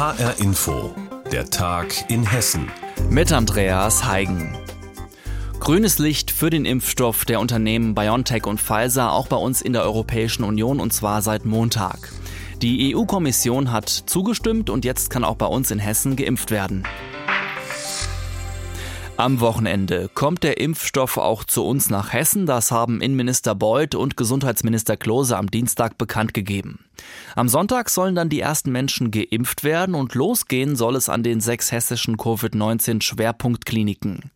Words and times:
HR 0.00 0.40
Info, 0.40 0.94
der 1.30 1.50
Tag 1.50 2.10
in 2.10 2.24
Hessen. 2.24 2.70
Mit 3.10 3.34
Andreas 3.34 4.06
Heigen. 4.06 4.56
Grünes 5.58 5.98
Licht 5.98 6.30
für 6.30 6.48
den 6.48 6.64
Impfstoff 6.64 7.26
der 7.26 7.38
Unternehmen 7.38 7.94
BioNTech 7.94 8.46
und 8.46 8.62
Pfizer 8.62 9.12
auch 9.12 9.28
bei 9.28 9.36
uns 9.36 9.60
in 9.60 9.74
der 9.74 9.82
Europäischen 9.82 10.42
Union 10.42 10.80
und 10.80 10.94
zwar 10.94 11.20
seit 11.20 11.44
Montag. 11.44 12.08
Die 12.62 12.96
EU-Kommission 12.96 13.72
hat 13.72 13.90
zugestimmt 13.90 14.70
und 14.70 14.86
jetzt 14.86 15.10
kann 15.10 15.22
auch 15.22 15.36
bei 15.36 15.44
uns 15.44 15.70
in 15.70 15.78
Hessen 15.78 16.16
geimpft 16.16 16.50
werden. 16.50 16.84
Am 19.20 19.40
Wochenende 19.40 20.10
kommt 20.14 20.44
der 20.44 20.62
Impfstoff 20.62 21.18
auch 21.18 21.44
zu 21.44 21.66
uns 21.66 21.90
nach 21.90 22.14
Hessen. 22.14 22.46
Das 22.46 22.70
haben 22.70 23.02
Innenminister 23.02 23.54
Beuth 23.54 23.94
und 23.94 24.16
Gesundheitsminister 24.16 24.96
Klose 24.96 25.36
am 25.36 25.50
Dienstag 25.50 25.98
bekannt 25.98 26.32
gegeben. 26.32 26.86
Am 27.36 27.50
Sonntag 27.50 27.90
sollen 27.90 28.14
dann 28.14 28.30
die 28.30 28.40
ersten 28.40 28.72
Menschen 28.72 29.10
geimpft 29.10 29.62
werden 29.62 29.94
und 29.94 30.14
losgehen 30.14 30.74
soll 30.74 30.96
es 30.96 31.10
an 31.10 31.22
den 31.22 31.42
sechs 31.42 31.70
hessischen 31.70 32.16
Covid-19-Schwerpunktkliniken. 32.16 34.30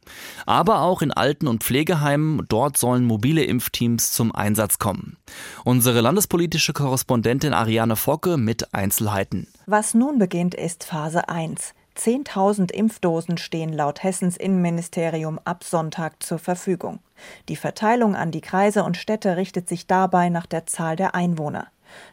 Aber 0.44 0.82
auch 0.82 1.00
in 1.00 1.12
Alten- 1.12 1.48
und 1.48 1.64
Pflegeheimen, 1.64 2.44
dort 2.50 2.76
sollen 2.76 3.06
mobile 3.06 3.42
Impfteams 3.42 4.12
zum 4.12 4.34
Einsatz 4.34 4.78
kommen. 4.78 5.16
Unsere 5.64 6.02
landespolitische 6.02 6.74
Korrespondentin 6.74 7.54
Ariane 7.54 7.96
Focke 7.96 8.36
mit 8.36 8.74
Einzelheiten. 8.74 9.46
Was 9.64 9.94
nun 9.94 10.18
beginnt, 10.18 10.54
ist 10.54 10.84
Phase 10.84 11.30
1. 11.30 11.72
10.000 11.96 12.72
Impfdosen 12.72 13.38
stehen 13.38 13.72
laut 13.72 14.02
Hessens 14.02 14.36
Innenministerium 14.36 15.38
ab 15.44 15.62
Sonntag 15.64 16.22
zur 16.22 16.38
Verfügung. 16.38 16.98
Die 17.48 17.56
Verteilung 17.56 18.16
an 18.16 18.30
die 18.30 18.40
Kreise 18.40 18.82
und 18.82 18.96
Städte 18.96 19.36
richtet 19.36 19.68
sich 19.68 19.86
dabei 19.86 20.28
nach 20.28 20.46
der 20.46 20.66
Zahl 20.66 20.96
der 20.96 21.14
Einwohner. 21.14 21.68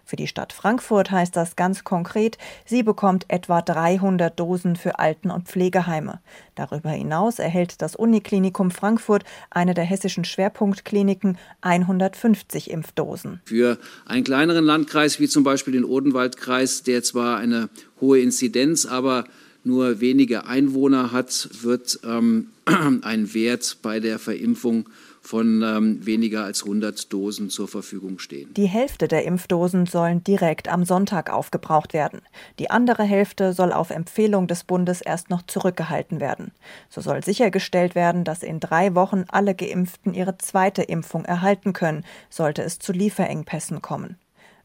Für 0.05 0.16
die 0.16 0.27
Stadt 0.27 0.54
Frankfurt 0.54 1.12
heißt 1.12 1.35
das 1.35 1.55
ganz 1.55 1.84
konkret, 1.84 2.38
sie 2.66 2.84
bekommt 2.84 3.26
etwa 3.30 3.62
300 3.62 4.40
Dosen 4.40 4.76
für 4.76 4.99
Alten- 4.99 5.31
und 5.31 5.48
Pflegeheime. 5.48 6.20
Darüber 6.55 6.90
hinaus 6.90 7.40
erhält 7.40 7.82
das 7.82 7.96
Uniklinikum 7.96 8.71
Frankfurt, 8.71 9.24
eine 9.49 9.74
der 9.74 9.85
hessischen 9.85 10.26
Schwerpunktkliniken, 10.26 11.37
150 11.62 12.70
Impfdosen. 12.70 13.41
Für 13.46 13.77
einen 14.05 14.24
kleineren 14.24 14.65
Landkreis 14.65 15.20
wie 15.20 15.27
zum 15.27 15.43
Beispiel 15.43 15.74
den 15.74 15.85
Odenwaldkreis, 15.85 16.84
der 16.84 17.04
zwar 17.04 17.37
eine 17.37 17.70
hohe 17.99 18.20
Inzidenz, 18.20 18.85
aber 18.85 19.26
nur 19.63 19.99
wenige 19.99 20.45
Einwohner 20.45 21.12
hat, 21.12 21.49
wird 21.62 21.99
ähm, 22.04 22.48
ein 23.01 23.34
Wert 23.34 23.77
bei 23.81 23.99
der 23.99 24.20
Verimpfung 24.20 24.85
von 25.21 25.62
ähm, 25.62 26.05
weniger 26.05 26.43
als 26.43 26.63
100 26.63 27.13
Dosen 27.13 27.49
zur 27.49 27.68
Verfügung 27.68 28.18
stehen. 28.18 28.53
Die 28.55 28.65
Hälfte 28.65 29.07
der 29.07 29.23
Impfdosen 29.23 29.85
sollen 29.85 30.23
direkt 30.23 30.68
am 30.68 30.84
Sonntag 30.84 31.31
aufgebraucht 31.31 31.93
werden. 31.93 32.21
Die 32.57 32.71
andere 32.71 33.03
Hälfte 33.03 33.53
soll 33.53 33.71
auf 33.71 33.91
Empfehlung 33.91 34.48
des 34.48 34.63
Bundes 34.63 35.01
erst 35.01 35.29
noch 35.29 35.43
zurückgehalten 35.43 36.20
werden. 36.20 36.51
So 36.90 37.01
soll 37.01 37.23
sichergestellt 37.23 37.93
werden, 37.93 38.23
dass 38.23 38.41
in 38.41 38.59
drei 38.59 38.96
Wochen 38.96 39.25
alle 39.27 39.53
Geimpften 39.53 40.15
ihre 40.15 40.37
zweite 40.40 40.81
Impfung 40.81 41.23
erhalten 41.23 41.73
können, 41.73 42.03
sollte 42.29 42.63
es 42.63 42.79
zu 42.79 42.91
Lieferengpässen 42.91 43.81
kommen. 43.81 44.18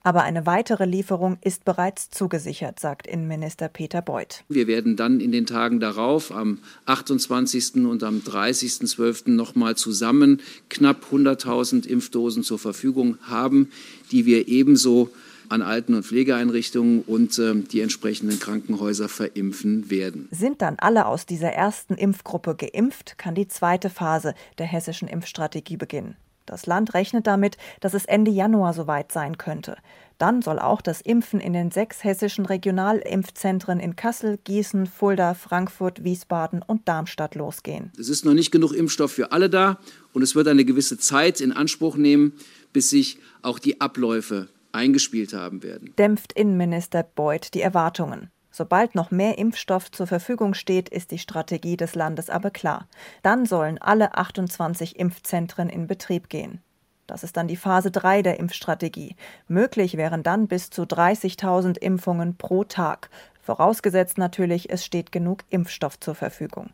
Aber 0.07 0.23
eine 0.23 0.47
weitere 0.47 0.85
Lieferung 0.85 1.37
ist 1.41 1.65
bereits 1.65 2.11
zugesichert, 2.11 2.79
sagt 2.79 3.09
Innenminister 3.09 3.67
Peter 3.67 4.03
Beuth. 4.03 4.45
Wir 4.49 4.69
werden 4.69 4.95
dann 4.95 5.19
in 5.19 5.33
den 5.33 5.47
Tagen 5.47 5.81
darauf, 5.81 6.31
am 6.31 6.61
28. 6.85 7.85
und 7.85 8.05
am 8.05 8.21
30.12. 8.21 9.31
nochmal 9.31 9.75
zusammen 9.75 10.41
knapp 10.71 11.07
100.000 11.11 11.89
Impfdosen 11.89 12.45
zur 12.45 12.61
Verfügung 12.61 13.19
haben, 13.23 13.73
die 14.13 14.27
wir 14.27 14.47
ebenso 14.47 15.11
an 15.49 15.61
Alten- 15.61 15.95
und 15.95 16.07
Pflegeeinrichtungen 16.07 17.03
und 17.03 17.37
äh, 17.41 17.57
die 17.57 17.81
entsprechenden 17.81 18.39
Krankenhäuser 18.39 19.09
verimpfen 19.09 19.91
werden. 19.91 20.29
Sind 20.31 20.63
dann 20.63 20.77
alle 20.79 21.07
aus 21.07 21.27
dieser 21.27 21.51
ersten 21.51 21.95
Impfgruppe 21.95 22.55
geimpft, 22.55 23.19
kann 23.19 23.35
die 23.35 23.49
zweite 23.49 23.91
Phase 23.91 24.35
der 24.59 24.67
hessischen 24.67 25.09
Impfstrategie 25.09 25.77
beginnen. 25.77 26.15
Das 26.47 26.67
Land 26.67 26.95
rechnet 26.95 27.27
damit, 27.27 27.57
dass 27.81 27.95
es 27.95 28.05
Ende 28.05 28.31
Januar 28.31 28.73
soweit 28.73 29.13
sein 29.13 29.37
könnte. 29.39 29.77
Dann 30.19 30.41
soll 30.41 30.59
auch 30.59 30.81
das 30.81 31.03
Impfen 31.03 31.41
in 31.41 31.53
den 31.53 31.71
sechs 31.71 32.03
hessischen 32.03 32.47
Regionalimpfzentren 32.47 33.79
in 33.79 33.97
Kassel, 33.97 34.39
Gießen, 34.45 34.87
Fulda, 34.87 35.35
Frankfurt, 35.35 36.05
Wiesbaden 36.05 36.63
und 36.63 36.89
Darmstadt 36.89 37.35
losgehen. 37.35 37.93
Es 37.99 38.09
ist 38.09 38.25
noch 38.25 38.33
nicht 38.33 38.51
genug 38.51 38.73
Impfstoff 38.73 39.13
für 39.13 39.33
alle 39.33 39.51
da 39.51 39.79
und 40.15 40.23
es 40.23 40.35
wird 40.35 40.49
eine 40.49 40.65
gewisse 40.65 40.97
Zeit 40.97 41.41
in 41.41 41.53
Anspruch 41.53 41.97
nehmen, 41.97 42.33
bis 42.73 42.89
sich 42.89 43.19
auch 43.43 43.59
die 43.59 43.81
Abläufe 43.81 44.49
eingespielt 44.73 45.33
haben 45.33 45.63
werden. 45.63 45.95
Dämpft 45.99 46.33
Innenminister 46.33 47.03
Beuth 47.03 47.53
die 47.55 47.61
Erwartungen. 47.61 48.31
Sobald 48.57 48.95
noch 48.95 49.11
mehr 49.11 49.37
Impfstoff 49.37 49.91
zur 49.91 50.07
Verfügung 50.07 50.55
steht, 50.55 50.89
ist 50.89 51.11
die 51.11 51.19
Strategie 51.19 51.77
des 51.77 51.95
Landes 51.95 52.31
aber 52.31 52.51
klar. 52.51 52.89
Dann 53.23 53.45
sollen 53.45 53.77
alle 53.77 54.17
28 54.17 54.99
Impfzentren 54.99 55.69
in 55.69 55.87
Betrieb 55.87 56.31
gehen. 56.31 56.63
Das 57.07 57.23
ist 57.23 57.37
dann 57.37 57.49
die 57.49 57.59
Phase 57.59 57.91
3 57.91 58.23
der 58.23 58.41
Impfstrategie. 58.41 59.15
Möglich 59.47 59.99
wären 59.99 60.23
dann 60.23 60.49
bis 60.49 60.71
zu 60.71 60.85
30.000 60.85 61.77
Impfungen 61.77 62.39
pro 62.39 62.65
Tag. 62.65 63.11
Vorausgesetzt 63.43 64.17
natürlich, 64.17 64.71
es 64.71 64.87
steht 64.87 65.13
genug 65.13 65.45
Impfstoff 65.51 66.01
zur 66.01 66.15
Verfügung. 66.15 66.71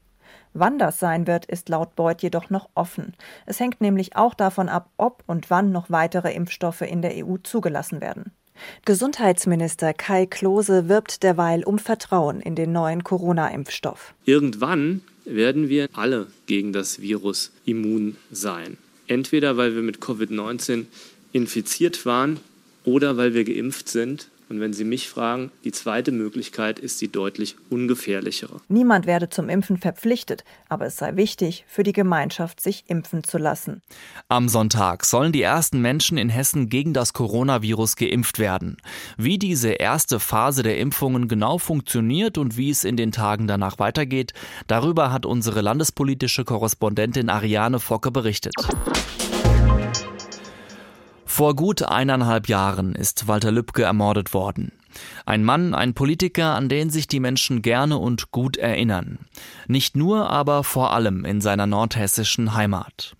Wann 0.52 0.78
das 0.78 1.00
sein 1.00 1.26
wird, 1.26 1.46
ist 1.46 1.68
laut 1.68 1.96
Beuth 1.96 2.22
jedoch 2.22 2.48
noch 2.48 2.68
offen. 2.76 3.16
Es 3.44 3.58
hängt 3.58 3.80
nämlich 3.80 4.14
auch 4.14 4.34
davon 4.34 4.68
ab, 4.68 4.88
ob 4.98 5.24
und 5.26 5.50
wann 5.50 5.72
noch 5.72 5.90
weitere 5.90 6.32
Impfstoffe 6.32 6.82
in 6.82 7.02
der 7.02 7.26
EU 7.26 7.38
zugelassen 7.42 8.00
werden. 8.00 8.30
Gesundheitsminister 8.84 9.92
Kai 9.94 10.26
Klose 10.26 10.88
wirbt 10.88 11.22
derweil 11.22 11.64
um 11.64 11.78
Vertrauen 11.78 12.40
in 12.40 12.54
den 12.54 12.72
neuen 12.72 13.04
Corona-Impfstoff. 13.04 14.14
Irgendwann 14.24 15.02
werden 15.24 15.68
wir 15.68 15.88
alle 15.92 16.26
gegen 16.46 16.72
das 16.72 17.00
Virus 17.00 17.52
immun 17.64 18.16
sein. 18.30 18.76
Entweder 19.06 19.56
weil 19.56 19.74
wir 19.74 19.82
mit 19.82 19.98
Covid-19 19.98 20.86
infiziert 21.32 22.06
waren 22.06 22.40
oder 22.84 23.16
weil 23.16 23.34
wir 23.34 23.44
geimpft 23.44 23.88
sind 23.88 24.28
und 24.52 24.60
wenn 24.60 24.74
Sie 24.74 24.84
mich 24.84 25.08
fragen, 25.08 25.50
die 25.64 25.72
zweite 25.72 26.12
Möglichkeit 26.12 26.78
ist 26.78 27.00
die 27.00 27.10
deutlich 27.10 27.56
ungefährlichere. 27.70 28.60
Niemand 28.68 29.06
werde 29.06 29.30
zum 29.30 29.48
Impfen 29.48 29.78
verpflichtet, 29.78 30.44
aber 30.68 30.84
es 30.84 30.98
sei 30.98 31.16
wichtig 31.16 31.64
für 31.66 31.84
die 31.84 31.94
Gemeinschaft, 31.94 32.60
sich 32.60 32.84
impfen 32.86 33.24
zu 33.24 33.38
lassen. 33.38 33.80
Am 34.28 34.50
Sonntag 34.50 35.06
sollen 35.06 35.32
die 35.32 35.40
ersten 35.40 35.80
Menschen 35.80 36.18
in 36.18 36.28
Hessen 36.28 36.68
gegen 36.68 36.92
das 36.92 37.14
Coronavirus 37.14 37.96
geimpft 37.96 38.38
werden. 38.38 38.76
Wie 39.16 39.38
diese 39.38 39.70
erste 39.70 40.20
Phase 40.20 40.62
der 40.62 40.76
Impfungen 40.76 41.28
genau 41.28 41.56
funktioniert 41.56 42.36
und 42.36 42.58
wie 42.58 42.68
es 42.68 42.84
in 42.84 42.98
den 42.98 43.10
Tagen 43.10 43.46
danach 43.46 43.78
weitergeht, 43.78 44.34
darüber 44.66 45.12
hat 45.12 45.24
unsere 45.24 45.62
landespolitische 45.62 46.44
Korrespondentin 46.44 47.30
Ariane 47.30 47.80
Focke 47.80 48.10
berichtet. 48.10 48.52
Vor 51.32 51.56
gut 51.56 51.82
eineinhalb 51.82 52.46
Jahren 52.46 52.94
ist 52.94 53.26
Walter 53.26 53.50
Lübcke 53.50 53.84
ermordet 53.84 54.34
worden. 54.34 54.70
Ein 55.24 55.44
Mann, 55.44 55.74
ein 55.74 55.94
Politiker, 55.94 56.54
an 56.54 56.68
den 56.68 56.90
sich 56.90 57.08
die 57.08 57.20
Menschen 57.20 57.62
gerne 57.62 57.96
und 57.96 58.32
gut 58.32 58.58
erinnern. 58.58 59.18
Nicht 59.66 59.96
nur, 59.96 60.28
aber 60.28 60.62
vor 60.62 60.92
allem 60.92 61.24
in 61.24 61.40
seiner 61.40 61.66
nordhessischen 61.66 62.52
Heimat. 62.52 63.16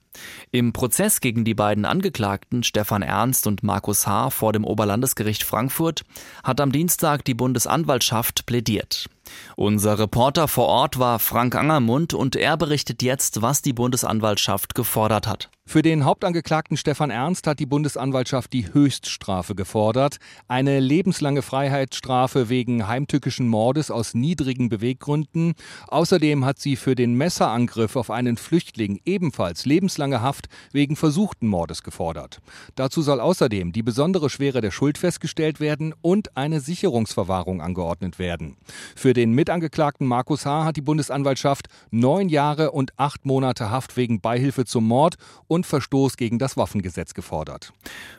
Im 0.50 0.74
Prozess 0.74 1.22
gegen 1.22 1.46
die 1.46 1.54
beiden 1.54 1.86
Angeklagten 1.86 2.62
Stefan 2.62 3.00
Ernst 3.00 3.46
und 3.46 3.62
Markus 3.62 4.06
H. 4.06 4.28
vor 4.28 4.52
dem 4.52 4.66
Oberlandesgericht 4.66 5.42
Frankfurt 5.42 6.02
hat 6.44 6.60
am 6.60 6.70
Dienstag 6.70 7.24
die 7.24 7.32
Bundesanwaltschaft 7.32 8.44
plädiert. 8.44 9.08
Unser 9.56 9.98
Reporter 9.98 10.48
vor 10.48 10.66
Ort 10.66 10.98
war 10.98 11.18
Frank 11.18 11.54
Angermund 11.54 12.12
und 12.12 12.36
er 12.36 12.58
berichtet 12.58 13.02
jetzt, 13.02 13.40
was 13.40 13.62
die 13.62 13.72
Bundesanwaltschaft 13.72 14.74
gefordert 14.74 15.26
hat. 15.26 15.48
Für 15.72 15.80
den 15.80 16.04
Hauptangeklagten 16.04 16.76
Stefan 16.76 17.08
Ernst 17.08 17.46
hat 17.46 17.58
die 17.58 17.64
Bundesanwaltschaft 17.64 18.52
die 18.52 18.74
Höchststrafe 18.74 19.54
gefordert. 19.54 20.18
Eine 20.46 20.80
lebenslange 20.80 21.40
Freiheitsstrafe 21.40 22.50
wegen 22.50 22.88
heimtückischen 22.88 23.48
Mordes 23.48 23.90
aus 23.90 24.12
niedrigen 24.12 24.68
Beweggründen. 24.68 25.54
Außerdem 25.88 26.44
hat 26.44 26.58
sie 26.58 26.76
für 26.76 26.94
den 26.94 27.14
Messerangriff 27.14 27.96
auf 27.96 28.10
einen 28.10 28.36
Flüchtling 28.36 29.00
ebenfalls 29.06 29.64
lebenslange 29.64 30.20
Haft 30.20 30.50
wegen 30.72 30.94
versuchten 30.94 31.48
Mordes 31.48 31.82
gefordert. 31.82 32.42
Dazu 32.74 33.00
soll 33.00 33.18
außerdem 33.18 33.72
die 33.72 33.82
besondere 33.82 34.28
Schwere 34.28 34.60
der 34.60 34.72
Schuld 34.72 34.98
festgestellt 34.98 35.58
werden 35.58 35.94
und 36.02 36.36
eine 36.36 36.60
Sicherungsverwahrung 36.60 37.62
angeordnet 37.62 38.18
werden. 38.18 38.58
Für 38.94 39.14
den 39.14 39.32
Mitangeklagten 39.32 40.06
Markus 40.06 40.44
H. 40.44 40.66
hat 40.66 40.76
die 40.76 40.82
Bundesanwaltschaft 40.82 41.68
neun 41.90 42.28
Jahre 42.28 42.72
und 42.72 42.92
acht 42.98 43.24
Monate 43.24 43.70
Haft 43.70 43.96
wegen 43.96 44.20
Beihilfe 44.20 44.66
zum 44.66 44.86
Mord 44.86 45.14
und 45.48 45.61
Verstoß 45.64 46.16
gegen 46.16 46.38
das 46.38 46.56
Waffengesetz 46.56 47.14
gefordert. 47.14 47.72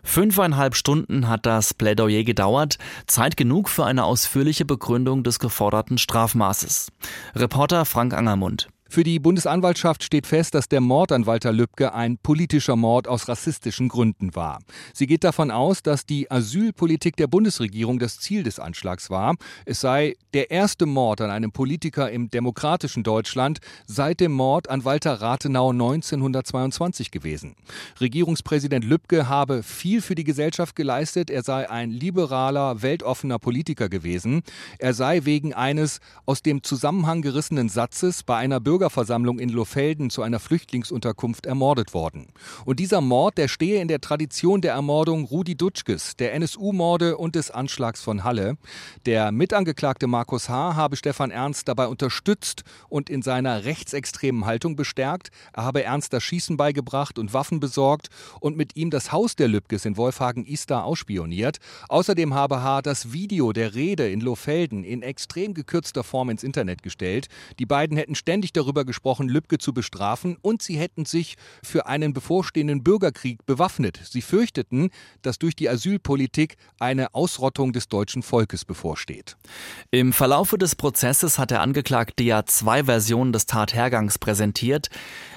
Fünfeinhalb 0.03 0.75
Stunden 0.75 1.27
hat 1.27 1.45
das 1.45 1.73
Plädoyer 1.73 2.23
gedauert, 2.23 2.77
Zeit 3.07 3.37
genug 3.37 3.69
für 3.69 3.85
eine 3.85 4.03
ausführliche 4.03 4.65
Begründung 4.65 5.23
des 5.23 5.39
geforderten 5.39 5.97
Strafmaßes. 5.97 6.91
Reporter 7.35 7.85
Frank 7.85 8.13
Angermund. 8.13 8.69
Für 8.93 9.03
die 9.03 9.17
Bundesanwaltschaft 9.17 10.03
steht 10.03 10.27
fest, 10.27 10.53
dass 10.53 10.69
der 10.69 10.79
Mord 10.79 11.11
an 11.11 11.25
Walter 11.25 11.51
Lübcke 11.51 11.95
ein 11.95 12.19
politischer 12.19 12.75
Mord 12.75 13.07
aus 13.07 13.27
rassistischen 13.27 13.89
Gründen 13.89 14.35
war. 14.35 14.59
Sie 14.93 15.07
geht 15.07 15.23
davon 15.23 15.49
aus, 15.49 15.81
dass 15.81 16.05
die 16.05 16.29
Asylpolitik 16.29 17.15
der 17.15 17.25
Bundesregierung 17.25 17.97
das 17.97 18.19
Ziel 18.19 18.43
des 18.43 18.59
Anschlags 18.59 19.09
war. 19.09 19.33
Es 19.65 19.81
sei 19.81 20.13
der 20.35 20.51
erste 20.51 20.85
Mord 20.85 21.21
an 21.21 21.31
einem 21.31 21.51
Politiker 21.51 22.11
im 22.11 22.29
demokratischen 22.29 23.01
Deutschland 23.01 23.61
seit 23.87 24.19
dem 24.19 24.31
Mord 24.31 24.69
an 24.69 24.85
Walter 24.85 25.13
Rathenau 25.13 25.71
1922 25.71 27.09
gewesen. 27.09 27.55
Regierungspräsident 27.99 28.85
Lübcke 28.85 29.27
habe 29.27 29.63
viel 29.63 30.03
für 30.03 30.13
die 30.13 30.23
Gesellschaft 30.23 30.75
geleistet. 30.75 31.31
Er 31.31 31.41
sei 31.41 31.67
ein 31.67 31.89
liberaler, 31.89 32.83
weltoffener 32.83 33.39
Politiker 33.39 33.89
gewesen. 33.89 34.43
Er 34.77 34.93
sei 34.93 35.21
wegen 35.23 35.51
eines 35.55 35.99
aus 36.27 36.43
dem 36.43 36.61
Zusammenhang 36.61 37.23
gerissenen 37.23 37.69
Satzes 37.69 38.21
bei 38.21 38.37
einer 38.37 38.59
Bürgerversammlung 38.83 39.39
in 39.39 39.47
Lohfelden 39.47 40.09
zu 40.09 40.23
einer 40.23 40.41
Flüchtlingsunterkunft 40.41 41.45
ermordet 41.45 41.93
worden. 41.93 42.27
Und 42.65 42.81
dieser 42.81 42.99
Mord, 42.99 43.37
der 43.37 43.47
stehe 43.47 43.81
in 43.81 43.87
der 43.87 44.01
Tradition 44.01 44.59
der 44.59 44.73
Ermordung 44.73 45.23
Rudi 45.23 45.55
Dutschkes, 45.55 46.17
der 46.17 46.33
NSU-Morde 46.33 47.15
und 47.15 47.35
des 47.35 47.49
Anschlags 47.49 48.01
von 48.01 48.25
Halle. 48.25 48.57
Der 49.05 49.31
Mitangeklagte 49.31 50.07
Markus 50.07 50.49
H. 50.49 50.75
habe 50.75 50.97
Stefan 50.97 51.31
Ernst 51.31 51.69
dabei 51.69 51.87
unterstützt 51.87 52.63
und 52.89 53.09
in 53.09 53.21
seiner 53.21 53.63
rechtsextremen 53.63 54.45
Haltung 54.45 54.75
bestärkt. 54.75 55.29
Er 55.53 55.63
habe 55.63 55.83
Ernst 55.83 56.11
das 56.11 56.23
Schießen 56.23 56.57
beigebracht 56.57 57.17
und 57.17 57.33
Waffen 57.33 57.61
besorgt 57.61 58.09
und 58.41 58.57
mit 58.57 58.75
ihm 58.75 58.89
das 58.89 59.13
Haus 59.13 59.37
der 59.37 59.47
Lübkes 59.47 59.85
in 59.85 59.95
Wolfhagen-Istar 59.95 60.83
ausspioniert. 60.83 61.59
Außerdem 61.87 62.33
habe 62.33 62.61
H. 62.61 62.81
das 62.81 63.13
Video 63.13 63.53
der 63.53 63.75
Rede 63.75 64.09
in 64.09 64.19
Lohfelden 64.19 64.83
in 64.83 65.03
extrem 65.03 65.53
gekürzter 65.53 66.03
Form 66.03 66.29
ins 66.29 66.43
Internet 66.43 66.83
gestellt. 66.83 67.27
Die 67.59 67.65
beiden 67.65 67.95
hätten 67.95 68.15
ständig 68.15 68.33
ständig 68.33 68.51
darüber 68.73 68.85
gesprochen, 68.85 69.29
Lübcke 69.29 69.59
zu 69.59 69.71
bestrafen 69.73 70.37
und 70.41 70.63
sie 70.63 70.77
hätten 70.77 71.05
sich 71.05 71.35
für 71.63 71.85
einen 71.85 72.13
bevorstehenden 72.13 72.83
Bürgerkrieg 72.83 73.45
bewaffnet. 73.45 74.01
Sie 74.03 74.21
fürchteten, 74.21 74.89
dass 75.21 75.37
durch 75.37 75.55
die 75.55 75.69
Asylpolitik 75.69 76.55
eine 76.79 77.13
Ausrottung 77.13 77.71
des 77.71 77.87
deutschen 77.87 78.23
Volkes 78.23 78.65
bevorsteht. 78.65 79.37
Im 79.91 80.11
Verlaufe 80.11 80.57
des 80.57 80.75
Prozesses 80.75 81.37
hat 81.37 81.51
der 81.51 81.61
Angeklagte 81.61 82.23
ja 82.23 82.45
zwei 82.45 82.85
Versionen 82.85 83.31
des 83.31 83.45
Tathergangs 83.45 84.17
präsentiert. 84.17 84.89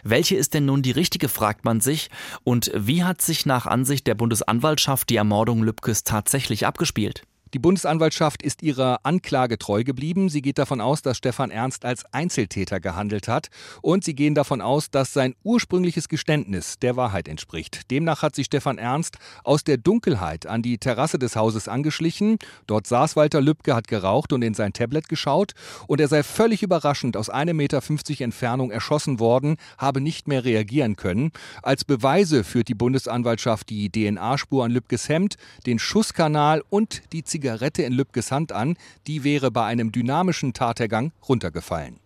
Welche 0.02 0.36
ist 0.36 0.54
denn 0.54 0.64
nun 0.64 0.80
die 0.80 0.92
richtige, 0.92 1.28
fragt 1.28 1.64
man 1.64 1.80
sich. 1.80 2.08
Und 2.42 2.70
wie 2.74 3.04
hat 3.04 3.20
sich 3.20 3.44
nach 3.44 3.66
Ansicht 3.66 4.06
der 4.06 4.14
Bundesanwaltschaft 4.14 5.10
die 5.10 5.16
Ermordung 5.16 5.62
Lübkes 5.62 6.04
tatsächlich 6.04 6.66
abgespielt? 6.66 7.22
Die 7.56 7.60
Bundesanwaltschaft 7.60 8.42
ist 8.42 8.62
ihrer 8.62 8.98
Anklage 9.02 9.56
treu 9.56 9.82
geblieben. 9.82 10.28
Sie 10.28 10.42
geht 10.42 10.58
davon 10.58 10.82
aus, 10.82 11.00
dass 11.00 11.16
Stefan 11.16 11.50
Ernst 11.50 11.86
als 11.86 12.04
Einzeltäter 12.12 12.80
gehandelt 12.80 13.28
hat. 13.28 13.48
Und 13.80 14.04
sie 14.04 14.14
gehen 14.14 14.34
davon 14.34 14.60
aus, 14.60 14.90
dass 14.90 15.14
sein 15.14 15.34
ursprüngliches 15.42 16.10
Geständnis 16.10 16.78
der 16.78 16.96
Wahrheit 16.96 17.28
entspricht. 17.28 17.90
Demnach 17.90 18.20
hat 18.20 18.34
sich 18.34 18.44
Stefan 18.44 18.76
Ernst 18.76 19.16
aus 19.42 19.64
der 19.64 19.78
Dunkelheit 19.78 20.46
an 20.46 20.60
die 20.60 20.76
Terrasse 20.76 21.18
des 21.18 21.34
Hauses 21.34 21.66
angeschlichen. 21.66 22.36
Dort 22.66 22.86
saß 22.86 23.16
Walter 23.16 23.40
Lübcke, 23.40 23.74
hat 23.74 23.88
geraucht 23.88 24.34
und 24.34 24.42
in 24.42 24.52
sein 24.52 24.74
Tablet 24.74 25.08
geschaut. 25.08 25.52
Und 25.86 25.98
er 25.98 26.08
sei 26.08 26.22
völlig 26.24 26.62
überraschend 26.62 27.16
aus 27.16 27.32
1,50 27.32 27.54
Meter 27.54 27.80
Entfernung 28.22 28.70
erschossen 28.70 29.18
worden, 29.18 29.56
habe 29.78 30.02
nicht 30.02 30.28
mehr 30.28 30.44
reagieren 30.44 30.96
können. 30.96 31.32
Als 31.62 31.86
Beweise 31.86 32.44
führt 32.44 32.68
die 32.68 32.74
Bundesanwaltschaft 32.74 33.70
die 33.70 33.88
DNA-Spur 33.88 34.62
an 34.62 34.72
Lübkes 34.72 35.08
Hemd, 35.08 35.36
den 35.64 35.78
Schusskanal 35.78 36.62
und 36.68 37.00
die 37.14 37.24
Zigarette 37.24 37.45
in 37.54 37.92
Lübkes 37.92 38.32
Hand 38.32 38.52
an, 38.52 38.76
die 39.06 39.24
wäre 39.24 39.50
bei 39.50 39.64
einem 39.64 39.92
dynamischen 39.92 40.52
Tatergang 40.52 41.12
runtergefallen. 41.28 42.00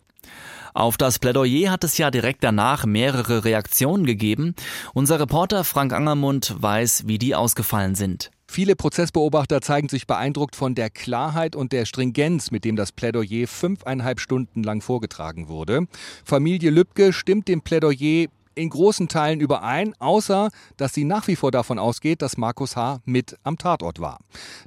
Auf 0.75 0.97
das 0.97 1.19
Plädoyer 1.19 1.71
hat 1.71 1.83
es 1.85 1.99
ja 1.99 2.11
direkt 2.11 2.45
danach 2.45 2.87
mehrere 2.87 3.45
Reaktionen 3.45 4.07
gegeben. 4.07 4.55
Unser 4.95 5.19
Reporter 5.19 5.65
Frank 5.65 5.93
Angermund 5.93 6.55
weiß, 6.59 7.07
wie 7.07 7.19
die 7.19 7.35
ausgefallen 7.35 7.95
sind. 7.95 8.31
Viele 8.47 8.75
Prozessbeobachter 8.75 9.61
zeigen 9.61 9.89
sich 9.89 10.09
beeindruckt 10.09 10.57
von 10.57 10.75
der 10.75 10.91
Klarheit 10.91 11.55
und 11.55 11.71
der 11.73 11.85
Stringenz, 11.85 12.51
mit 12.51 12.65
dem 12.65 12.75
das 12.75 12.91
Plädoyer 12.91 13.47
fünfeinhalb 13.47 14.19
Stunden 14.19 14.65
lang 14.65 14.81
vorgetragen 14.81 15.49
wurde. 15.49 15.87
Familie 16.25 16.71
Lübcke 16.71 17.13
stimmt 17.13 17.47
dem 17.47 17.63
Plädoyer 17.63 18.27
in 18.61 18.71
großen 18.71 19.09
Teilen 19.09 19.41
überein, 19.41 19.95
außer 19.99 20.51
dass 20.77 20.95
sie 20.95 21.05
nach 21.05 21.27
wie 21.27 21.37
vor 21.37 21.51
davon 21.51 21.79
ausgeht, 21.79 22.23
dass 22.23 22.37
Markus 22.37 22.77
H. 22.77 23.01
mit 23.05 23.37
am 23.43 23.59
Tatort 23.59 24.01
war. 24.01 24.19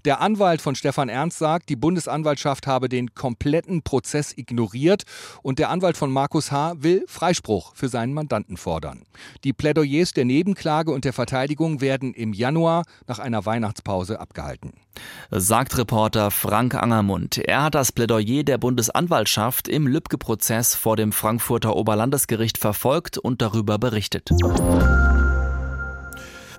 Der 0.06 0.22
Anwalt 0.22 0.62
von 0.62 0.76
Stefan 0.76 1.10
Ernst 1.10 1.38
sagt, 1.38 1.70
die 1.70 1.76
Bundesanwaltschaft 1.76 2.68
habe 2.68 2.90
den 2.90 3.14
kompletten 3.14 3.84
Prozess 3.84 4.34
ignoriert 4.36 5.04
und 5.42 5.60
der 5.60 5.70
Anwalt 5.70 5.98
von 5.98 6.12
Markus 6.12 6.52
H. 6.52 6.74
will 6.78 7.06
Freispruch 7.08 7.74
für 7.76 7.88
seinen 7.88 8.14
Mandanten 8.14 8.58
fordern. 8.58 9.04
Die 9.44 9.54
Plädoyers 9.54 10.14
der 10.14 10.26
Nebenklage 10.26 10.92
und 10.92 11.06
der 11.06 11.14
Verteidigung 11.14 11.82
werden 11.82 12.14
im 12.14 12.34
Januar 12.34 12.84
nach 13.08 13.20
einer 13.20 13.46
Weihnachtspause 13.46 14.20
abgehalten. 14.20 14.74
Sagt 15.32 15.78
Reporter 15.78 16.30
Frank 16.30 16.76
Angermund. 16.76 17.38
Er 17.40 17.64
hat 17.64 17.76
das 17.76 17.92
Plädoyer 17.92 18.44
der 18.44 18.58
Bundesanwaltschaft 18.60 19.68
im 19.68 19.88
Lübcke-Prozess 19.88 20.76
vor 20.76 20.96
dem 20.96 21.12
Frankfurter 21.12 21.76
Oberlandesgericht 21.76 22.58
verfolgt 22.58 23.18
und 23.18 23.42
darüber 23.42 23.78
berichtet. 23.84 24.30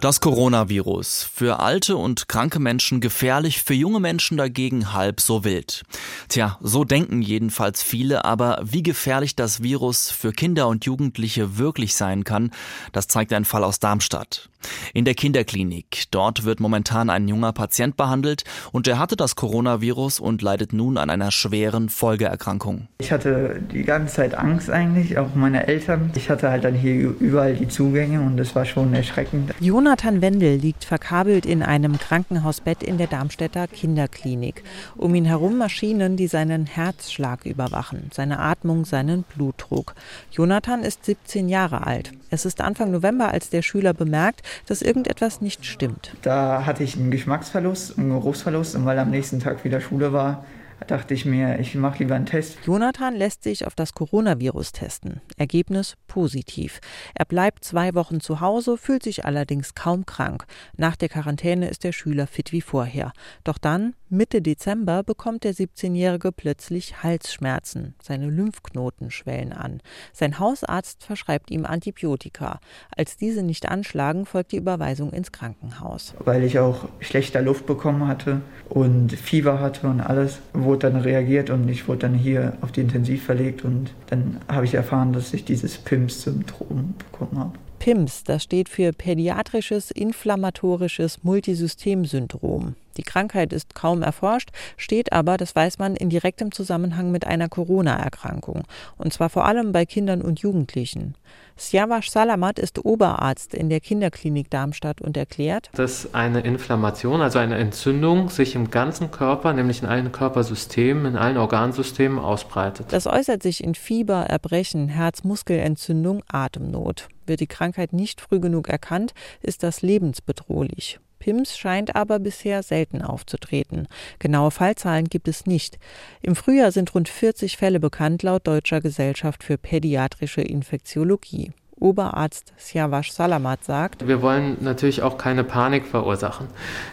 Das 0.04 0.20
Coronavirus. 0.20 1.26
Für 1.32 1.60
alte 1.60 1.96
und 1.96 2.28
kranke 2.28 2.58
Menschen 2.58 3.00
gefährlich, 3.00 3.62
für 3.62 3.72
junge 3.72 4.00
Menschen 4.00 4.36
dagegen 4.36 4.92
halb 4.92 5.18
so 5.18 5.44
wild. 5.44 5.84
Tja, 6.28 6.58
so 6.60 6.84
denken 6.84 7.22
jedenfalls 7.22 7.82
viele, 7.82 8.26
aber 8.26 8.60
wie 8.62 8.82
gefährlich 8.82 9.34
das 9.34 9.62
Virus 9.62 10.10
für 10.10 10.32
Kinder 10.32 10.68
und 10.68 10.84
Jugendliche 10.84 11.56
wirklich 11.56 11.94
sein 11.94 12.24
kann, 12.24 12.50
das 12.92 13.08
zeigt 13.08 13.32
ein 13.32 13.46
Fall 13.46 13.64
aus 13.64 13.80
Darmstadt. 13.80 14.50
In 14.92 15.04
der 15.04 15.14
Kinderklinik. 15.14 16.04
Dort 16.10 16.44
wird 16.44 16.60
momentan 16.60 17.10
ein 17.10 17.28
junger 17.28 17.52
Patient 17.52 17.96
behandelt 17.96 18.44
und 18.72 18.86
er 18.88 18.98
hatte 18.98 19.16
das 19.16 19.36
Coronavirus 19.36 20.20
und 20.20 20.42
leidet 20.42 20.72
nun 20.72 20.98
an 20.98 21.10
einer 21.10 21.30
schweren 21.30 21.88
Folgeerkrankung. 21.88 22.88
Ich 22.98 23.12
hatte 23.12 23.60
die 23.72 23.82
ganze 23.82 24.14
Zeit 24.14 24.34
Angst 24.34 24.70
eigentlich, 24.70 25.18
auch 25.18 25.34
meine 25.34 25.66
Eltern. 25.66 26.10
Ich 26.14 26.30
hatte 26.30 26.50
halt 26.50 26.64
dann 26.64 26.74
hier 26.74 26.94
überall 27.18 27.54
die 27.54 27.68
Zugänge 27.68 28.20
und 28.20 28.36
das 28.36 28.54
war 28.54 28.64
schon 28.64 28.94
erschreckend. 28.94 29.52
Jonathan 29.60 30.20
Wendel 30.20 30.56
liegt 30.56 30.84
verkabelt 30.84 31.46
in 31.46 31.62
einem 31.62 31.98
Krankenhausbett 31.98 32.82
in 32.82 32.98
der 32.98 33.06
Darmstädter 33.06 33.66
Kinderklinik. 33.66 34.62
Um 34.96 35.14
ihn 35.14 35.24
herum 35.24 35.58
Maschinen, 35.58 36.16
die 36.16 36.26
seinen 36.26 36.66
Herzschlag 36.66 37.46
überwachen, 37.46 38.10
seine 38.12 38.38
Atmung, 38.38 38.84
seinen 38.84 39.22
Blutdruck. 39.22 39.94
Jonathan 40.30 40.82
ist 40.82 41.04
17 41.04 41.48
Jahre 41.48 41.86
alt. 41.86 42.12
Es 42.34 42.44
ist 42.44 42.60
Anfang 42.60 42.90
November, 42.90 43.28
als 43.28 43.48
der 43.48 43.62
Schüler 43.62 43.94
bemerkt, 43.94 44.42
dass 44.66 44.82
irgendetwas 44.82 45.40
nicht 45.40 45.64
stimmt. 45.64 46.16
Da 46.22 46.66
hatte 46.66 46.82
ich 46.82 46.96
einen 46.96 47.12
Geschmacksverlust, 47.12 47.96
einen 47.96 48.10
Geruchsverlust 48.10 48.74
und 48.74 48.84
weil 48.86 48.98
am 48.98 49.10
nächsten 49.10 49.38
Tag 49.38 49.64
wieder 49.64 49.80
Schule 49.80 50.12
war, 50.12 50.44
dachte 50.86 51.14
ich 51.14 51.24
mir, 51.24 51.58
ich 51.58 51.74
mache 51.74 52.00
lieber 52.00 52.14
einen 52.14 52.26
Test. 52.26 52.58
Jonathan 52.64 53.14
lässt 53.14 53.42
sich 53.42 53.66
auf 53.66 53.74
das 53.74 53.94
Coronavirus 53.94 54.72
testen. 54.72 55.20
Ergebnis 55.36 55.94
positiv. 56.06 56.80
Er 57.14 57.24
bleibt 57.24 57.64
zwei 57.64 57.94
Wochen 57.94 58.20
zu 58.20 58.40
Hause, 58.40 58.76
fühlt 58.76 59.02
sich 59.02 59.24
allerdings 59.24 59.74
kaum 59.74 60.06
krank. 60.06 60.44
Nach 60.76 60.96
der 60.96 61.08
Quarantäne 61.08 61.68
ist 61.68 61.84
der 61.84 61.92
Schüler 61.92 62.26
fit 62.26 62.52
wie 62.52 62.60
vorher. 62.60 63.12
Doch 63.44 63.58
dann, 63.58 63.94
Mitte 64.08 64.42
Dezember, 64.42 65.02
bekommt 65.02 65.44
der 65.44 65.54
17-Jährige 65.54 66.30
plötzlich 66.30 67.02
Halsschmerzen. 67.02 67.94
Seine 68.02 68.28
Lymphknoten 68.30 69.10
schwellen 69.10 69.52
an. 69.52 69.80
Sein 70.12 70.38
Hausarzt 70.38 71.02
verschreibt 71.04 71.50
ihm 71.50 71.64
Antibiotika. 71.66 72.60
Als 72.96 73.16
diese 73.16 73.42
nicht 73.42 73.68
anschlagen, 73.68 74.26
folgt 74.26 74.52
die 74.52 74.56
Überweisung 74.56 75.12
ins 75.12 75.32
Krankenhaus. 75.32 76.14
Weil 76.18 76.44
ich 76.44 76.58
auch 76.58 76.88
schlechter 77.00 77.42
Luft 77.42 77.66
bekommen 77.66 78.06
hatte 78.06 78.42
und 78.68 79.12
Fieber 79.12 79.60
hatte 79.60 79.88
und 79.88 80.00
alles, 80.00 80.38
wurde 80.64 80.90
dann 80.90 81.00
reagiert 81.00 81.50
und 81.50 81.68
ich 81.68 81.88
wurde 81.88 82.00
dann 82.00 82.14
hier 82.14 82.56
auf 82.60 82.72
die 82.72 82.80
Intensiv 82.80 83.24
verlegt 83.24 83.64
und 83.64 83.92
dann 84.08 84.40
habe 84.48 84.64
ich 84.64 84.74
erfahren, 84.74 85.12
dass 85.12 85.32
ich 85.34 85.44
dieses 85.44 85.78
PIMS-Syndrom 85.78 86.94
bekommen 86.98 87.38
habe. 87.38 87.52
PIMS, 87.78 88.24
das 88.24 88.42
steht 88.42 88.68
für 88.68 88.92
Pädiatrisches 88.92 89.90
Inflammatorisches 89.90 91.22
Multisystemsyndrom. 91.22 92.76
Die 92.96 93.02
Krankheit 93.02 93.52
ist 93.52 93.74
kaum 93.74 94.02
erforscht, 94.02 94.50
steht 94.76 95.12
aber, 95.12 95.36
das 95.36 95.54
weiß 95.54 95.78
man, 95.78 95.96
in 95.96 96.10
direktem 96.10 96.52
Zusammenhang 96.52 97.10
mit 97.10 97.26
einer 97.26 97.48
Corona-Erkrankung. 97.48 98.62
Und 98.96 99.12
zwar 99.12 99.30
vor 99.30 99.46
allem 99.46 99.72
bei 99.72 99.86
Kindern 99.86 100.22
und 100.22 100.40
Jugendlichen. 100.40 101.14
Siavash 101.56 102.10
Salamat 102.10 102.58
ist 102.58 102.84
Oberarzt 102.84 103.54
in 103.54 103.68
der 103.68 103.78
Kinderklinik 103.80 104.50
Darmstadt 104.50 105.00
und 105.00 105.16
erklärt, 105.16 105.70
dass 105.74 106.12
eine 106.12 106.40
Inflammation, 106.40 107.20
also 107.20 107.38
eine 107.38 107.56
Entzündung, 107.56 108.28
sich 108.28 108.56
im 108.56 108.70
ganzen 108.70 109.12
Körper, 109.12 109.52
nämlich 109.52 109.80
in 109.80 109.88
allen 109.88 110.10
Körpersystemen, 110.10 111.06
in 111.06 111.16
allen 111.16 111.36
Organsystemen 111.36 112.18
ausbreitet. 112.18 112.86
Das 112.90 113.06
äußert 113.06 113.42
sich 113.42 113.62
in 113.62 113.76
Fieber, 113.76 114.24
Erbrechen, 114.24 114.88
Herzmuskelentzündung, 114.88 116.24
Atemnot. 116.26 117.08
Wird 117.26 117.40
die 117.40 117.46
Krankheit 117.46 117.92
nicht 117.92 118.20
früh 118.20 118.40
genug 118.40 118.68
erkannt, 118.68 119.14
ist 119.40 119.62
das 119.62 119.80
lebensbedrohlich. 119.80 120.98
PIMS 121.24 121.56
scheint 121.56 121.96
aber 121.96 122.18
bisher 122.18 122.62
selten 122.62 123.00
aufzutreten. 123.00 123.88
Genaue 124.18 124.50
Fallzahlen 124.50 125.06
gibt 125.06 125.26
es 125.26 125.46
nicht. 125.46 125.78
Im 126.20 126.36
Frühjahr 126.36 126.70
sind 126.70 126.94
rund 126.94 127.08
40 127.08 127.56
Fälle 127.56 127.80
bekannt 127.80 128.22
laut 128.22 128.46
Deutscher 128.46 128.82
Gesellschaft 128.82 129.42
für 129.42 129.56
Pädiatrische 129.56 130.42
Infektiologie. 130.42 131.52
Oberarzt 131.80 132.52
Siavash 132.58 133.10
Salamat 133.10 133.64
sagt, 133.64 134.06
wir 134.06 134.20
wollen 134.20 134.58
natürlich 134.60 135.02
auch 135.02 135.16
keine 135.16 135.44
Panik 135.44 135.86
verursachen. 135.86 136.48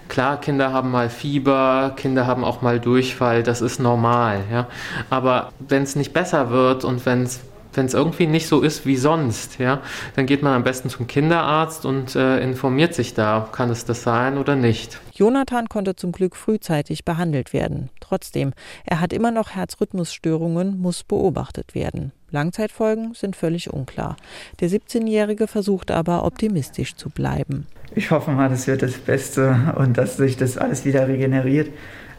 Klar, 0.07 0.39
Kinder 0.39 0.71
haben 0.71 0.91
mal 0.91 1.09
Fieber, 1.09 1.93
Kinder 1.97 2.25
haben 2.25 2.45
auch 2.45 2.61
mal 2.61 2.79
Durchfall, 2.79 3.43
das 3.43 3.59
ist 3.59 3.79
normal. 3.79 4.45
Ja? 4.49 4.67
Aber 5.09 5.51
wenn 5.59 5.83
es 5.83 5.97
nicht 5.97 6.13
besser 6.13 6.51
wird 6.51 6.85
und 6.85 7.05
wenn 7.05 7.23
es 7.23 7.41
wenn 7.73 7.85
es 7.85 7.93
irgendwie 7.93 8.27
nicht 8.27 8.47
so 8.47 8.61
ist 8.61 8.85
wie 8.85 8.97
sonst, 8.97 9.59
ja, 9.59 9.81
dann 10.15 10.25
geht 10.25 10.43
man 10.43 10.53
am 10.53 10.63
besten 10.63 10.89
zum 10.89 11.07
Kinderarzt 11.07 11.85
und 11.85 12.15
äh, 12.15 12.39
informiert 12.39 12.93
sich 12.93 13.13
da, 13.13 13.47
kann 13.51 13.69
es 13.69 13.85
das 13.85 14.03
sein 14.03 14.37
oder 14.37 14.55
nicht. 14.55 14.99
Jonathan 15.13 15.69
konnte 15.69 15.95
zum 15.95 16.11
Glück 16.11 16.35
frühzeitig 16.35 17.05
behandelt 17.05 17.53
werden. 17.53 17.89
Trotzdem, 17.99 18.53
er 18.85 18.99
hat 18.99 19.13
immer 19.13 19.31
noch 19.31 19.51
Herzrhythmusstörungen, 19.51 20.79
muss 20.79 21.03
beobachtet 21.03 21.75
werden. 21.75 22.11
Langzeitfolgen 22.31 23.13
sind 23.13 23.35
völlig 23.35 23.71
unklar. 23.71 24.15
Der 24.61 24.69
17-Jährige 24.69 25.47
versucht 25.47 25.91
aber 25.91 26.23
optimistisch 26.25 26.95
zu 26.95 27.09
bleiben. 27.09 27.67
Ich 27.93 28.09
hoffe 28.09 28.31
mal, 28.31 28.49
das 28.49 28.67
wird 28.67 28.81
das 28.81 28.97
Beste 28.97 29.73
und 29.77 29.97
dass 29.97 30.15
sich 30.15 30.37
das 30.37 30.57
alles 30.57 30.85
wieder 30.85 31.07
regeneriert. 31.07 31.69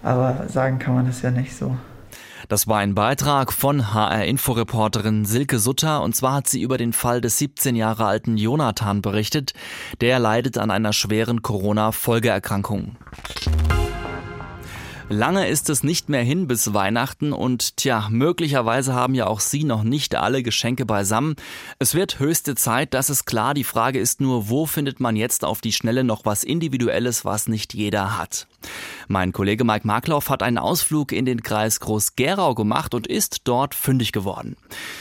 Aber 0.03 0.45
sagen 0.49 0.79
kann 0.79 0.95
man 0.95 1.07
das 1.07 1.23
ja 1.23 1.31
nicht 1.31 1.57
so. 1.57 1.77
Das 2.49 2.67
war 2.67 2.79
ein 2.79 2.95
Beitrag 2.95 3.53
von 3.53 3.95
HR-Inforeporterin 3.95 5.25
Silke 5.25 5.59
Sutter 5.59 6.03
und 6.03 6.15
zwar 6.15 6.35
hat 6.35 6.49
sie 6.49 6.63
über 6.63 6.79
den 6.79 6.93
Fall 6.93 7.21
des 7.21 7.39
17 7.39 7.77
Jahre 7.77 8.07
alten 8.07 8.37
Jonathan 8.37 9.03
berichtet. 9.03 9.53
Der 10.01 10.19
leidet 10.19 10.59
an 10.59 10.71
einer 10.71 10.93
schweren 10.93 11.43
Corona-Folgeerkrankung. 11.43 12.97
Lange 15.13 15.47
ist 15.47 15.69
es 15.69 15.83
nicht 15.85 16.09
mehr 16.09 16.23
hin 16.23 16.47
bis 16.47 16.73
Weihnachten 16.73 17.35
und 17.35 17.77
tja, 17.77 18.09
möglicherweise 18.11 18.95
haben 18.95 19.15
ja 19.15 19.27
auch 19.27 19.41
Sie 19.41 19.63
noch 19.63 19.83
nicht 19.83 20.15
alle 20.15 20.43
Geschenke 20.43 20.87
beisammen. 20.87 21.37
Es 21.79 21.95
wird 21.95 22.19
höchste 22.19 22.55
Zeit, 22.55 22.95
das 22.95 23.11
ist 23.11 23.27
klar. 23.27 23.53
Die 23.53 23.63
Frage 23.63 23.99
ist 23.99 24.23
nur, 24.23 24.49
wo 24.49 24.65
findet 24.65 25.01
man 25.01 25.15
jetzt 25.15 25.45
auf 25.45 25.61
die 25.61 25.73
Schnelle 25.73 26.03
noch 26.03 26.25
was 26.25 26.45
Individuelles, 26.45 27.27
was 27.27 27.47
nicht 27.47 27.75
jeder 27.75 28.17
hat? 28.17 28.47
Mein 29.07 29.33
Kollege 29.33 29.65
Mike 29.65 29.87
Markloff 29.87 30.31
hat 30.31 30.43
einen 30.43 30.57
Ausflug 30.57 31.13
in 31.13 31.27
den 31.27 31.43
Kreis 31.43 31.81
Groß-Gerau 31.81 32.55
gemacht 32.55 32.95
und 32.95 33.07
ist 33.07 33.43
dort 33.45 33.75
fündig 33.75 34.13
geworden. 34.13 34.57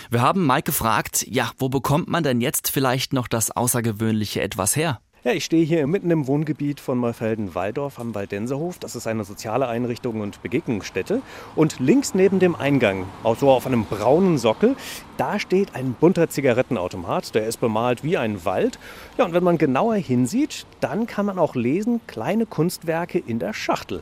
Wir 0.10 0.22
haben 0.22 0.46
Mike 0.46 0.64
gefragt, 0.64 1.26
ja, 1.30 1.52
wo 1.58 1.70
bekommt 1.70 2.10
man 2.10 2.24
denn 2.24 2.42
jetzt 2.42 2.70
vielleicht 2.70 3.14
noch 3.14 3.30
das 3.30 3.50
Außergewöhnliche 3.50 4.42
etwas 4.42 4.76
her? 4.76 5.00
Ja, 5.24 5.34
ich 5.34 5.46
stehe 5.46 5.64
hier 5.64 5.86
mitten 5.86 6.10
im 6.10 6.26
Wohngebiet 6.26 6.80
von 6.80 7.00
Neufelden-Walldorf 7.00 8.00
am 8.00 8.16
Waldenserhof. 8.16 8.80
Das 8.80 8.96
ist 8.96 9.06
eine 9.06 9.24
soziale 9.24 9.68
Einrichtung 9.68 10.20
und 10.20 10.42
Begegnungsstätte. 10.42 11.22
Und 11.56 11.80
links 11.80 12.16
neben 12.16 12.40
dem 12.40 12.56
Eingang, 12.56 13.06
auch 13.22 13.38
so 13.38 13.52
auf 13.52 13.68
einem 13.68 13.86
braunen 13.86 14.40
Sockel, 14.40 14.76
da 15.18 15.38
steht 15.38 15.76
ein 15.76 15.94
bunter 15.94 16.28
Zigarettenautomat. 16.30 17.36
Der 17.36 17.46
ist 17.46 17.58
bemalt 17.58 18.04
wie 18.04 18.18
ein 18.18 18.46
Wald. 18.46 18.80
Ja, 19.20 19.26
und 19.26 19.34
wenn 19.36 19.44
man 19.44 19.60
genauer 19.60 19.94
hinsieht, 19.94 20.66
dann 20.80 21.06
kann 21.06 21.28
man 21.28 21.38
auch 21.38 21.54
lesen, 21.54 22.02
kleine 22.08 22.48
Kunstwerke 22.48 23.20
in 23.20 23.38
der 23.38 23.54
Schachtel. 23.54 24.02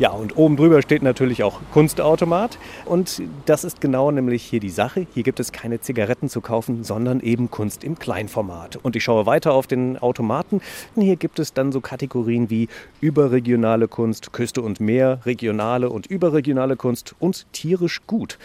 Ja, 0.00 0.12
und 0.12 0.34
oben 0.38 0.56
drüber 0.56 0.80
steht 0.80 1.02
natürlich 1.02 1.42
auch 1.42 1.60
Kunstautomat. 1.74 2.56
Und 2.86 3.20
das 3.44 3.64
ist 3.64 3.82
genau 3.82 4.10
nämlich 4.10 4.42
hier 4.42 4.58
die 4.58 4.70
Sache. 4.70 5.06
Hier 5.12 5.22
gibt 5.22 5.40
es 5.40 5.52
keine 5.52 5.78
Zigaretten 5.82 6.30
zu 6.30 6.40
kaufen, 6.40 6.84
sondern 6.84 7.20
eben 7.20 7.50
Kunst 7.50 7.84
im 7.84 7.98
Kleinformat. 7.98 8.76
Und 8.82 8.96
ich 8.96 9.04
schaue 9.04 9.26
weiter 9.26 9.52
auf 9.52 9.66
den 9.66 9.98
Automaten. 9.98 10.62
Und 10.94 11.02
hier 11.02 11.16
gibt 11.16 11.38
es 11.38 11.52
dann 11.52 11.70
so 11.70 11.82
Kategorien 11.82 12.48
wie 12.48 12.68
überregionale 13.02 13.88
Kunst, 13.88 14.32
Küste 14.32 14.62
und 14.62 14.80
Meer, 14.80 15.20
regionale 15.26 15.90
und 15.90 16.06
überregionale 16.06 16.76
Kunst 16.76 17.14
und 17.18 17.44
tierisch 17.52 18.00
gut. 18.06 18.38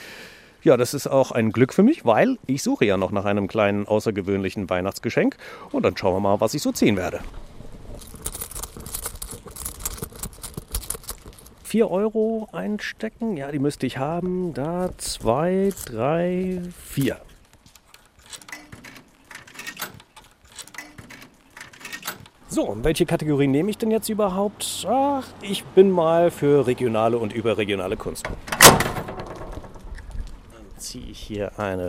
Ja, 0.62 0.76
das 0.76 0.94
ist 0.94 1.08
auch 1.08 1.32
ein 1.32 1.54
Glück 1.54 1.74
für 1.74 1.84
mich, 1.84 2.04
weil 2.04 2.38
ich 2.48 2.64
suche 2.64 2.84
ja 2.84 2.98
noch 2.98 3.12
nach 3.12 3.24
einem 3.24 3.48
kleinen 3.48 3.88
außergewöhnlichen 3.88 4.70
Weihnachtsgeschenk. 4.70 5.38
Und 5.72 5.84
dann 5.84 5.96
schauen 5.96 6.16
wir 6.16 6.20
mal, 6.20 6.42
was 6.42 6.54
ich 6.54 6.62
so 6.62 6.74
ziehen 6.74 6.98
werde. 6.98 7.22
4 11.76 11.92
Euro 11.92 12.48
einstecken. 12.54 13.36
Ja, 13.36 13.52
die 13.52 13.60
müsste 13.60 13.86
ich 13.86 13.98
haben. 13.98 14.54
Da 14.54 14.92
2, 14.98 15.74
3, 15.88 16.62
4. 16.72 17.18
So, 22.48 22.64
und 22.64 22.86
welche 22.86 23.06
Kategorie 23.06 23.48
nehme 23.48 23.70
ich 23.70 23.78
denn 23.78 23.92
jetzt 23.92 24.08
überhaupt? 24.08 24.88
Ach, 24.90 25.28
ich 25.42 25.66
bin 25.66 25.92
mal 25.92 26.32
für 26.32 26.66
regionale 26.66 27.18
und 27.18 27.34
überregionale 27.34 27.98
Kunst. 27.98 28.26
Dann 30.54 30.78
ziehe 30.78 31.08
ich 31.08 31.20
hier 31.20 31.60
eine 31.60 31.88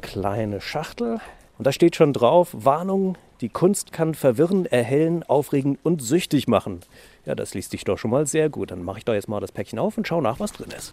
kleine 0.00 0.60
Schachtel. 0.60 1.18
Und 1.58 1.66
da 1.66 1.72
steht 1.72 1.96
schon 1.96 2.12
drauf, 2.12 2.50
Warnung, 2.52 3.18
die 3.40 3.48
Kunst 3.48 3.92
kann 3.92 4.14
verwirren, 4.14 4.66
erhellen, 4.66 5.22
aufregen 5.22 5.78
und 5.82 6.02
süchtig 6.02 6.48
machen. 6.48 6.80
Ja, 7.24 7.34
das 7.34 7.54
liest 7.54 7.70
sich 7.70 7.84
doch 7.84 7.98
schon 7.98 8.10
mal 8.10 8.26
sehr 8.26 8.48
gut. 8.48 8.70
Dann 8.70 8.82
mache 8.82 8.98
ich 8.98 9.04
doch 9.04 9.14
jetzt 9.14 9.28
mal 9.28 9.40
das 9.40 9.52
Päckchen 9.52 9.78
auf 9.78 9.96
und 9.96 10.08
schaue 10.08 10.22
nach, 10.22 10.40
was 10.40 10.52
drin 10.52 10.70
ist. 10.76 10.92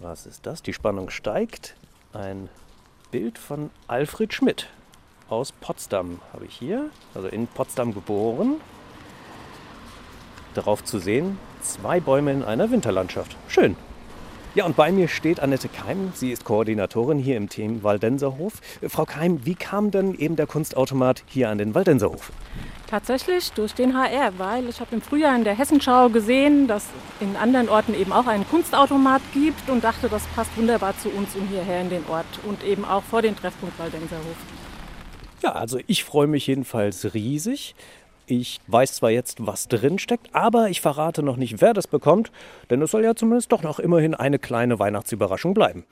Was 0.00 0.26
ist 0.26 0.46
das? 0.46 0.62
Die 0.62 0.72
Spannung 0.72 1.10
steigt. 1.10 1.76
Ein 2.12 2.48
Bild 3.10 3.38
von 3.38 3.70
Alfred 3.86 4.32
Schmidt 4.32 4.68
aus 5.28 5.52
Potsdam 5.52 6.20
habe 6.32 6.46
ich 6.46 6.54
hier, 6.54 6.90
also 7.14 7.28
in 7.28 7.46
Potsdam 7.46 7.92
geboren. 7.94 8.56
Darauf 10.54 10.82
zu 10.84 10.98
sehen, 10.98 11.38
zwei 11.62 12.00
Bäume 12.00 12.32
in 12.32 12.42
einer 12.42 12.70
Winterlandschaft. 12.70 13.36
Schön. 13.46 13.76
Ja, 14.58 14.64
und 14.64 14.74
bei 14.74 14.90
mir 14.90 15.06
steht 15.06 15.38
Annette 15.38 15.68
Keim. 15.68 16.10
Sie 16.14 16.32
ist 16.32 16.44
Koordinatorin 16.44 17.20
hier 17.20 17.36
im 17.36 17.48
Team 17.48 17.84
Waldenserhof. 17.84 18.54
Frau 18.88 19.04
Keim, 19.04 19.46
wie 19.46 19.54
kam 19.54 19.92
denn 19.92 20.18
eben 20.18 20.34
der 20.34 20.48
Kunstautomat 20.48 21.22
hier 21.28 21.48
an 21.48 21.58
den 21.58 21.76
Waldenserhof? 21.76 22.32
Tatsächlich 22.88 23.52
durch 23.52 23.72
den 23.72 23.96
HR, 23.96 24.36
weil 24.36 24.68
ich 24.68 24.80
habe 24.80 24.96
im 24.96 25.00
Frühjahr 25.00 25.36
in 25.36 25.44
der 25.44 25.56
Hessenschau 25.56 26.08
gesehen, 26.08 26.66
dass 26.66 26.86
in 27.20 27.36
anderen 27.36 27.68
Orten 27.68 27.94
eben 27.94 28.12
auch 28.12 28.26
einen 28.26 28.48
Kunstautomat 28.48 29.22
gibt 29.32 29.70
und 29.70 29.84
dachte, 29.84 30.08
das 30.08 30.26
passt 30.34 30.50
wunderbar 30.56 30.98
zu 30.98 31.08
uns 31.10 31.36
und 31.36 31.46
hierher 31.46 31.80
in 31.80 31.90
den 31.90 32.04
Ort 32.08 32.26
und 32.42 32.64
eben 32.64 32.84
auch 32.84 33.04
vor 33.04 33.22
den 33.22 33.36
Treffpunkt 33.36 33.78
Waldenserhof. 33.78 34.36
Ja, 35.40 35.52
also 35.52 35.78
ich 35.86 36.02
freue 36.02 36.26
mich 36.26 36.48
jedenfalls 36.48 37.14
riesig. 37.14 37.76
Ich 38.30 38.60
weiß 38.66 38.96
zwar 38.96 39.10
jetzt, 39.10 39.46
was 39.46 39.68
drin 39.68 39.98
steckt, 39.98 40.34
aber 40.34 40.68
ich 40.68 40.82
verrate 40.82 41.22
noch 41.22 41.36
nicht, 41.36 41.62
wer 41.62 41.72
das 41.72 41.86
bekommt, 41.86 42.30
denn 42.68 42.82
es 42.82 42.90
soll 42.90 43.02
ja 43.02 43.14
zumindest 43.14 43.50
doch 43.52 43.62
noch 43.62 43.78
immerhin 43.78 44.14
eine 44.14 44.38
kleine 44.38 44.78
Weihnachtsüberraschung 44.78 45.54
bleiben. 45.54 45.84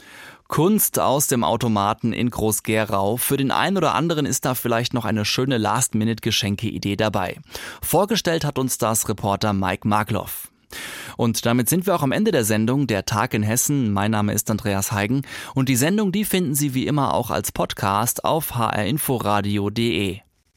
Kunst 0.47 1.01
aus 1.01 1.29
dem 1.29 1.45
Automaten 1.45 2.13
in 2.13 2.29
Groß-Gerau. 2.29 3.17
Für 3.17 3.39
den 3.39 3.51
einen 3.51 3.79
oder 3.79 3.95
anderen 3.95 4.27
ist 4.27 4.45
da 4.45 4.55
vielleicht 4.55 4.93
noch 4.93 5.07
eine 5.07 5.25
schöne 5.25 5.57
Last-Minute-Geschenke-Idee 5.57 6.97
dabei. 6.97 7.39
Vorgestellt 7.81 8.45
hat 8.45 8.59
uns 8.59 8.77
das 8.77 9.09
Reporter 9.09 9.55
Mike 9.55 9.89
Markloff. 9.89 10.49
Und 11.17 11.47
damit 11.47 11.71
sind 11.71 11.87
wir 11.87 11.95
auch 11.95 12.03
am 12.03 12.13
Ende 12.13 12.33
der 12.33 12.45
Sendung 12.45 12.87
Der 12.87 13.07
Tag 13.07 13.33
in 13.33 13.45
Hessen. 13.45 13.95
Mein 13.95 14.11
Name 14.11 14.35
ist 14.35 14.51
Andreas 14.51 14.93
Heigen 14.93 15.23
und 15.55 15.71
die 15.71 15.77
Sendung, 15.77 16.13
die 16.13 16.27
finden 16.27 16.55
Sie 16.55 16.75
wie 16.75 16.87
immer 16.87 17.15
auch 17.15 17.31
als 17.31 17.51
Podcast 17.51 18.27
auf 18.27 18.57
hrinforadio.de. 18.57 20.26